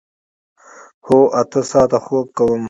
[1.05, 2.59] هو، اته ساعته خوب کوم